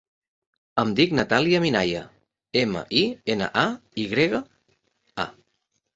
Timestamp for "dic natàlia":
0.99-1.59